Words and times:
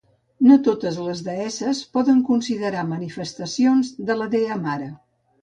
No 0.51 0.55
totes 0.67 0.95
les 1.07 1.21
deesses 1.27 1.81
poden 1.97 2.23
considerar 2.31 2.87
manifestacions 2.95 3.93
de 4.11 4.19
la 4.23 4.31
dea 4.35 4.61
mare. 4.67 4.91